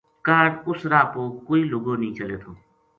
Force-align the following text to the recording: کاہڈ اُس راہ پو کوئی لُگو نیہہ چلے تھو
کاہڈ 0.25 0.51
اُس 0.67 0.79
راہ 0.91 1.07
پو 1.13 1.21
کوئی 1.47 1.61
لُگو 1.71 1.93
نیہہ 2.01 2.15
چلے 2.17 2.37
تھو 2.41 2.51